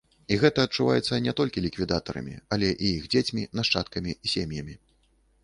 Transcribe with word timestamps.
І 0.35 0.37
гэта 0.43 0.63
адчуваецца 0.69 1.19
не 1.25 1.33
толькі 1.39 1.63
ліквідатарамі, 1.65 2.33
але 2.57 2.71
і 2.89 2.91
іх 2.97 3.07
дзецьмі, 3.17 3.45
нашчадкамі, 3.61 4.19
сем'ямі. 4.35 4.75